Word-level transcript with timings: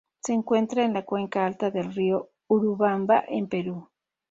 Se 0.23 0.33
encuentran 0.33 0.85
en 0.87 0.93
la 0.95 1.05
cuenca 1.05 1.45
alta 1.45 1.69
del 1.69 1.93
río 1.93 2.31
Urubamba, 2.47 3.23
en 3.27 3.47
Perú. 3.47 3.87